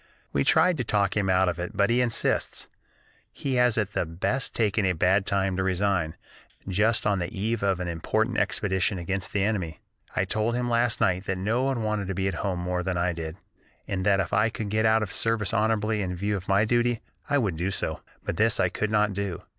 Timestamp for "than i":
12.81-13.13